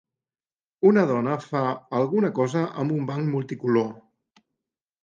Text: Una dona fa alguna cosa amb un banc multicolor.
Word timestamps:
Una 0.91 1.03
dona 1.11 1.35
fa 1.43 1.61
alguna 1.99 2.33
cosa 2.41 2.65
amb 2.85 2.97
un 2.99 3.07
banc 3.13 3.35
multicolor. 3.37 3.95